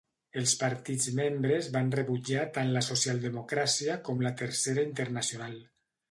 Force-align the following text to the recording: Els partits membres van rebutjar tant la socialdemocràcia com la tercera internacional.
Els 0.39 0.53
partits 0.59 1.03
membres 1.17 1.67
van 1.75 1.91
rebutjar 1.95 2.45
tant 2.55 2.71
la 2.77 2.83
socialdemocràcia 2.87 3.99
com 4.09 4.23
la 4.29 4.33
tercera 4.39 4.87
internacional. 4.93 5.61